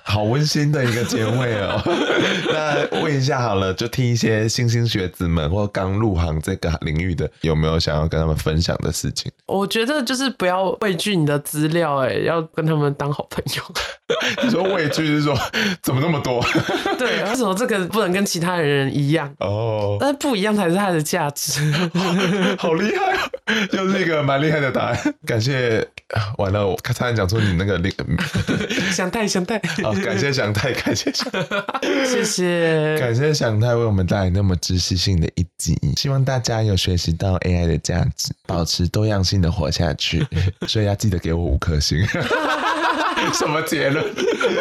[0.04, 1.82] 好温馨的一个结尾哦。
[2.52, 9.32] 那问一下好了，就听一些新兴学子们或刚入行这个领域的，有没有想要跟他们分享的事情？
[9.48, 13.64] 我觉得就是不要畏惧你的资料，哎，要跟他们当好朋友。
[14.44, 15.36] 你说畏惧是说
[15.82, 16.44] 怎么那么多？
[17.00, 19.34] 对，为什么这个不能跟其他人一样？
[19.40, 21.62] 哦，但是不一样才是它的价值。
[22.58, 23.30] 好厉害啊！
[23.74, 24.98] 又是一个蛮厉害的答案。
[25.26, 25.86] 感谢，
[26.38, 28.06] 完了，我差点讲出你那个那个
[28.92, 29.60] 祥太想太。
[29.84, 35.78] 好，感谢想太， 感谢想太，谢谢，感谢想太为我们带来那么知识性的一集。
[35.98, 40.26] 希望大家有学习到 AI 的价值，保持多样性的活下去。
[40.68, 42.00] 所以要记得给我五颗星。
[43.34, 44.04] 什么结论？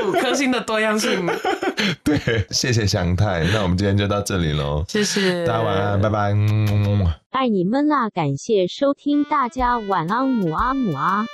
[0.06, 1.26] 五颗星的多样性。
[2.04, 3.44] 对，谢谢祥太。
[3.52, 4.84] 那我们今天就到这里喽。
[4.88, 6.34] 谢谢大家晚安，拜拜。
[7.30, 8.10] 爱你们啦！
[8.10, 11.24] 感谢收听，大家晚安，母啊母啊。